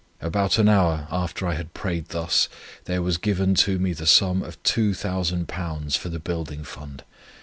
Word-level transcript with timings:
About 0.19 0.57
an 0.57 0.67
hour, 0.67 1.07
after 1.11 1.45
I 1.45 1.53
had 1.53 1.75
prayed 1.75 2.09
thus, 2.09 2.49
there 2.85 3.03
was 3.03 3.17
given 3.17 3.53
to 3.53 3.77
me 3.77 3.93
the 3.93 4.07
sum 4.07 4.41
of 4.41 4.57
Two 4.63 4.95
Thousand 4.95 5.47
Pounds 5.47 5.95
for 5.95 6.09
the 6.09 6.17
Building 6.17 6.63
Fund. 6.63 7.03